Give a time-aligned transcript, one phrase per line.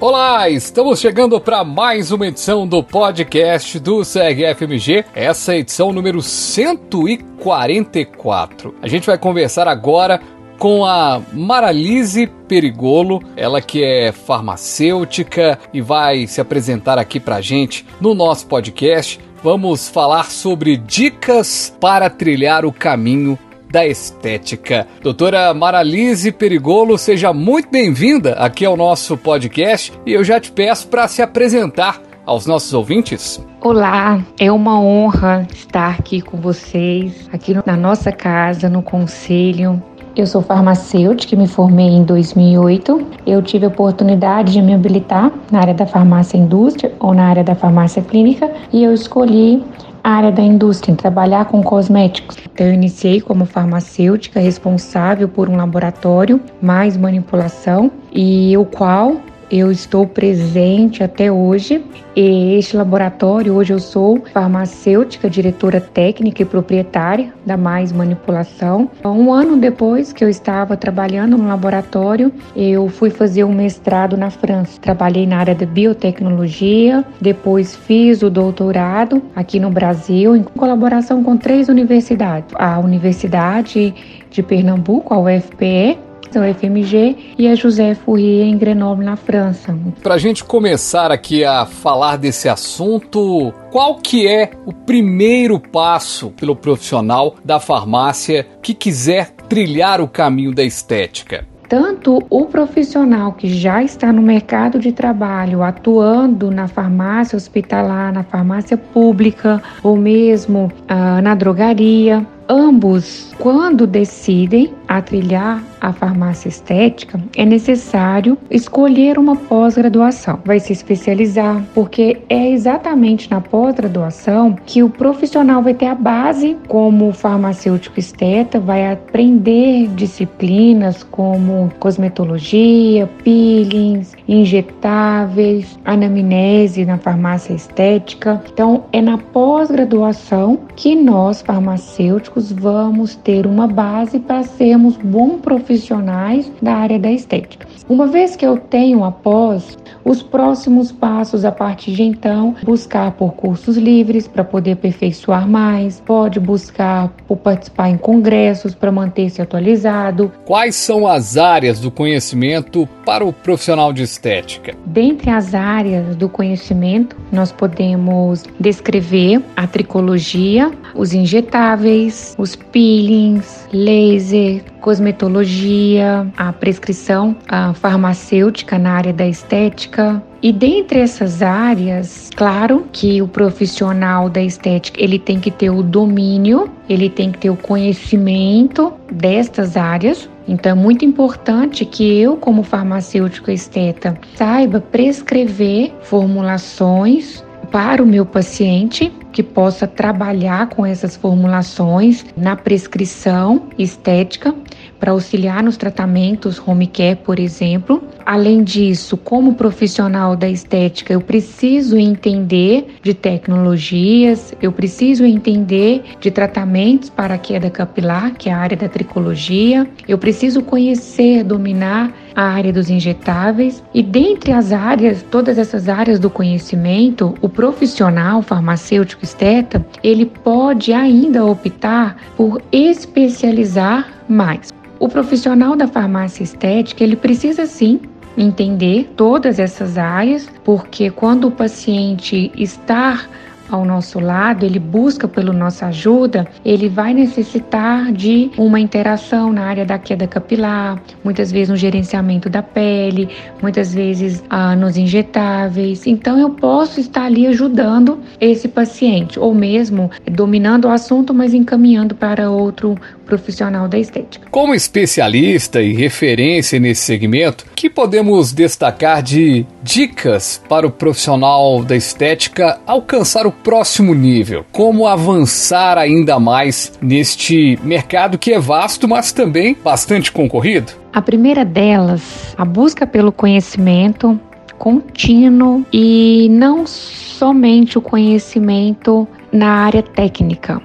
[0.00, 5.92] Olá, estamos chegando para mais uma edição do podcast do CRFMG, essa é a edição
[5.92, 8.74] número 144.
[8.80, 10.18] A gente vai conversar agora
[10.58, 17.84] com a Maralise Perigolo, ela que é farmacêutica e vai se apresentar aqui pra gente
[18.00, 19.20] no nosso podcast.
[19.42, 23.38] Vamos falar sobre dicas para trilhar o caminho
[23.70, 24.86] da estética.
[25.02, 30.88] Doutora Maralise Perigolo, seja muito bem-vinda aqui ao nosso podcast e eu já te peço
[30.88, 33.44] para se apresentar aos nossos ouvintes.
[33.60, 39.82] Olá, é uma honra estar aqui com vocês, aqui na nossa casa, no Conselho.
[40.16, 43.06] Eu sou farmacêutica, me formei em 2008.
[43.26, 47.44] Eu tive a oportunidade de me habilitar na área da farmácia indústria ou na área
[47.44, 49.62] da farmácia clínica e eu escolhi
[50.02, 52.36] área da indústria, em trabalhar com cosméticos.
[52.52, 59.16] Então, eu iniciei como farmacêutica responsável por um laboratório mais manipulação e o qual
[59.50, 61.84] eu estou presente até hoje.
[62.14, 68.90] E este laboratório, hoje eu sou farmacêutica, diretora técnica e proprietária da Mais Manipulação.
[69.04, 74.28] Um ano depois que eu estava trabalhando no laboratório, eu fui fazer um mestrado na
[74.30, 74.80] França.
[74.80, 81.36] Trabalhei na área de biotecnologia, depois fiz o doutorado aqui no Brasil, em colaboração com
[81.36, 83.94] três universidades: a Universidade
[84.30, 85.98] de Pernambuco, a UFPE,
[86.38, 89.76] o FMG, e a José Fourier em Grenoble, na França.
[90.02, 96.30] Para a gente começar aqui a falar desse assunto, qual que é o primeiro passo
[96.30, 101.50] pelo profissional da farmácia que quiser trilhar o caminho da estética?
[101.70, 108.24] tanto o profissional que já está no mercado de trabalho, atuando na farmácia hospitalar, na
[108.24, 117.20] farmácia pública ou mesmo ah, na drogaria, ambos, quando decidem a trilhar a farmácia estética,
[117.36, 120.40] é necessário escolher uma pós-graduação.
[120.44, 126.56] Vai se especializar, porque é exatamente na pós-graduação que o profissional vai ter a base
[126.66, 138.42] como farmacêutico esteta, vai aprender disciplinas como cosmetologia, peelings, injetáveis, anamnese na farmácia estética.
[138.52, 146.50] Então, é na pós-graduação que nós farmacêuticos vamos ter uma base para sermos bons profissionais
[146.60, 147.66] da área da estética.
[147.88, 153.12] Uma vez que eu tenho a pós, os próximos passos a partir de então, buscar
[153.12, 159.42] por cursos livres para poder aperfeiçoar mais, pode buscar por participar em congressos para manter-se
[159.42, 160.32] atualizado.
[160.44, 164.74] Quais são as áreas do conhecimento para o profissional de estética?
[164.86, 174.62] Dentre as áreas do conhecimento, nós podemos descrever a tricologia, os injetáveis, os peelings, laser,
[174.80, 183.20] cosmetologia, a prescrição a farmacêutica na área da estética, e dentre essas áreas, claro que
[183.20, 187.56] o profissional da estética, ele tem que ter o domínio, ele tem que ter o
[187.56, 190.30] conhecimento destas áreas.
[190.48, 198.26] Então é muito importante que eu, como farmacêutico esteta, saiba prescrever formulações para o meu
[198.26, 204.54] paciente que possa trabalhar com essas formulações na prescrição estética
[204.98, 208.02] para auxiliar nos tratamentos home care, por exemplo.
[208.26, 216.30] Além disso, como profissional da estética, eu preciso entender de tecnologias, eu preciso entender de
[216.30, 222.12] tratamentos para a queda capilar, que é a área da tricologia, eu preciso conhecer, dominar
[222.34, 228.42] a área dos injetáveis e dentre as áreas, todas essas áreas do conhecimento, o profissional
[228.42, 234.72] farmacêutico esteta, ele pode ainda optar por especializar mais.
[234.98, 238.00] O profissional da farmácia estética, ele precisa sim
[238.36, 243.24] entender todas essas áreas, porque quando o paciente está
[243.70, 249.64] ao nosso lado, ele busca pela nossa ajuda, ele vai necessitar de uma interação na
[249.64, 253.28] área da queda capilar, muitas vezes no gerenciamento da pele,
[253.62, 256.06] muitas vezes ah, nos injetáveis.
[256.06, 262.14] Então eu posso estar ali ajudando esse paciente, ou mesmo dominando o assunto, mas encaminhando
[262.14, 262.96] para outro
[263.30, 264.48] profissional da estética.
[264.50, 271.94] Como especialista e referência nesse segmento, que podemos destacar de dicas para o profissional da
[271.94, 274.64] estética alcançar o próximo nível?
[274.72, 280.92] Como avançar ainda mais neste mercado que é vasto, mas também bastante concorrido?
[281.12, 284.38] A primeira delas, a busca pelo conhecimento
[284.78, 290.80] contínuo e não somente o conhecimento na área técnica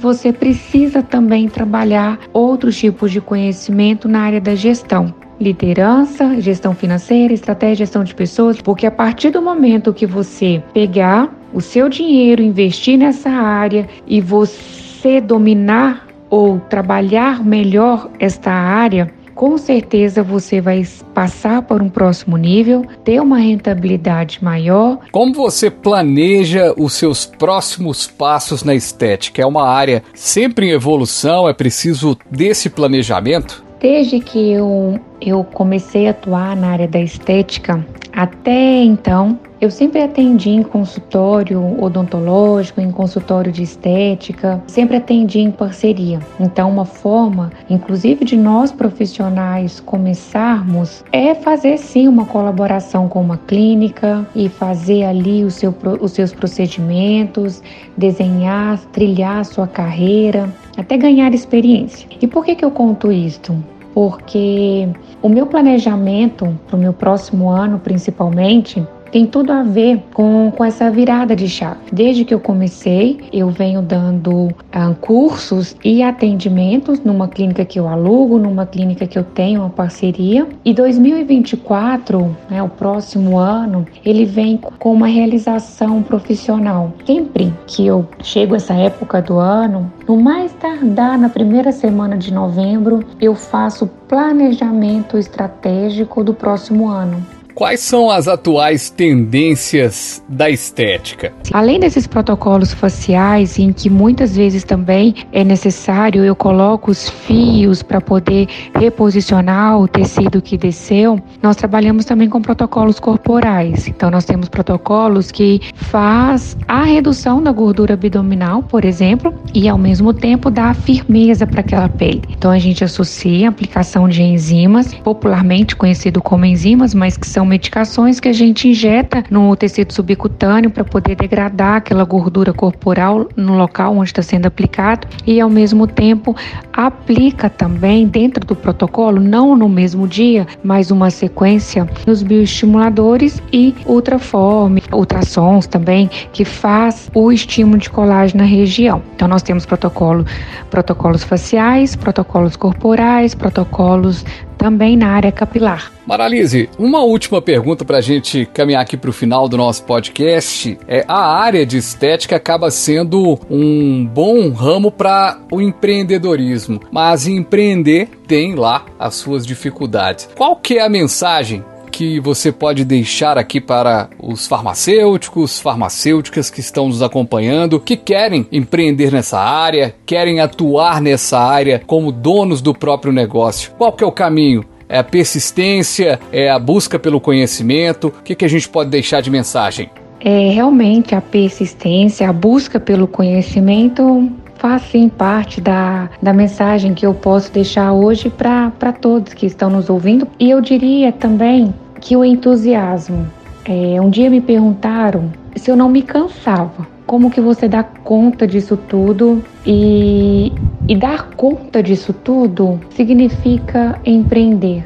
[0.00, 5.14] você precisa também trabalhar outros tipos de conhecimento na área da gestão.
[5.40, 11.34] Liderança, gestão financeira, estratégia, gestão de pessoas, porque a partir do momento que você pegar
[11.52, 19.56] o seu dinheiro, investir nessa área e você dominar ou trabalhar melhor esta área, com
[19.56, 24.98] certeza você vai passar para um próximo nível, ter uma rentabilidade maior.
[25.10, 29.40] Como você planeja os seus próximos passos na estética?
[29.40, 33.69] É uma área sempre em evolução, é preciso desse planejamento?
[33.80, 37.82] Desde que eu, eu comecei a atuar na área da estética,
[38.12, 45.50] até então, eu sempre atendi em consultório odontológico, em consultório de estética, sempre atendi em
[45.50, 46.18] parceria.
[46.38, 53.36] Então, uma forma, inclusive, de nós profissionais começarmos é fazer sim uma colaboração com uma
[53.36, 57.62] clínica e fazer ali seu, os seus procedimentos,
[57.96, 60.48] desenhar, trilhar a sua carreira,
[60.80, 62.08] até ganhar experiência.
[62.20, 63.54] E por que, que eu conto isto?
[63.94, 64.88] Porque
[65.20, 70.64] o meu planejamento para o meu próximo ano, principalmente, tem tudo a ver com, com
[70.64, 71.80] essa virada de chave.
[71.92, 77.88] Desde que eu comecei, eu venho dando uh, cursos e atendimentos numa clínica que eu
[77.88, 80.46] alugo, numa clínica que eu tenho uma parceria.
[80.64, 86.92] E 2024, né, o próximo ano, ele vem com uma realização profissional.
[87.04, 92.32] Sempre que eu chego essa época do ano, no mais tardar na primeira semana de
[92.32, 97.39] novembro, eu faço planejamento estratégico do próximo ano.
[97.54, 101.32] Quais são as atuais tendências da estética?
[101.52, 107.82] Além desses protocolos faciais, em que muitas vezes também é necessário eu coloco os fios
[107.82, 113.88] para poder reposicionar o tecido que desceu, nós trabalhamos também com protocolos corporais.
[113.88, 119.78] Então nós temos protocolos que faz a redução da gordura abdominal, por exemplo, e ao
[119.78, 122.22] mesmo tempo dá firmeza para aquela pele.
[122.30, 127.39] Então a gente associa a aplicação de enzimas, popularmente conhecido como enzimas, mas que são
[127.46, 133.56] medicações que a gente injeta no tecido subcutâneo para poder degradar aquela gordura corporal no
[133.56, 135.06] local onde está sendo aplicado.
[135.26, 136.36] E ao mesmo tempo
[136.72, 143.74] aplica também dentro do protocolo, não no mesmo dia, mas uma sequência nos bioestimuladores e
[143.86, 149.02] ultraforme, ultrassons também, que faz o estímulo de colágeno na região.
[149.14, 150.24] Então nós temos protocolo,
[150.70, 154.24] protocolos faciais, protocolos corporais, protocolos
[154.60, 155.90] também na área capilar.
[156.06, 160.78] Maralise, uma última pergunta para a gente caminhar aqui para o final do nosso podcast.
[160.86, 168.08] É, a área de estética acaba sendo um bom ramo para o empreendedorismo, mas empreender
[168.26, 170.28] tem lá as suas dificuldades.
[170.36, 176.60] Qual que é a mensagem que você pode deixar aqui para os farmacêuticos, farmacêuticas que
[176.60, 182.72] estão nos acompanhando, que querem empreender nessa área, querem atuar nessa área como donos do
[182.72, 183.72] próprio negócio?
[183.76, 184.64] Qual que é o caminho?
[184.88, 186.18] É a persistência?
[186.32, 188.08] É a busca pelo conhecimento?
[188.08, 189.90] O que, que a gente pode deixar de mensagem?
[190.22, 194.30] É realmente a persistência, a busca pelo conhecimento
[194.60, 199.70] faz sim parte da, da mensagem que eu posso deixar hoje para todos que estão
[199.70, 200.28] nos ouvindo.
[200.38, 203.26] E eu diria também que o entusiasmo.
[203.64, 206.86] É, um dia me perguntaram se eu não me cansava.
[207.06, 209.42] Como que você dá conta disso tudo?
[209.66, 210.52] E,
[210.86, 214.84] e dar conta disso tudo significa empreender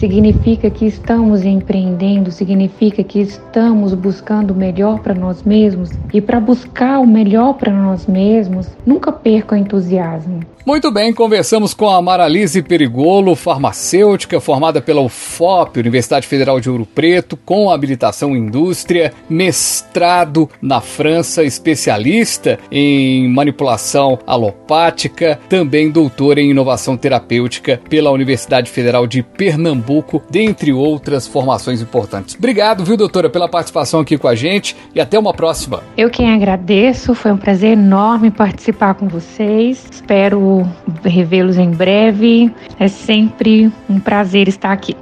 [0.00, 5.90] significa que estamos empreendendo, significa que estamos buscando o melhor para nós mesmos.
[6.12, 10.40] E para buscar o melhor para nós mesmos, nunca perca o entusiasmo.
[10.64, 16.86] Muito bem, conversamos com a Maralise Perigolo, farmacêutica formada pela UFOP, Universidade Federal de Ouro
[16.86, 26.50] Preto, com habilitação em indústria, mestrado na França, especialista em manipulação alopática, também doutora em
[26.50, 29.22] inovação terapêutica pela Universidade Federal de
[29.90, 32.36] Pernambuco, dentre outras formações importantes.
[32.36, 35.82] Obrigado, viu, doutora, pela participação aqui com a gente e até uma próxima.
[35.96, 39.84] Eu quem agradeço, foi um prazer enorme participar com vocês.
[39.90, 40.62] Espero
[41.04, 42.52] revê-los em breve.
[42.78, 44.96] É sempre um prazer estar aqui.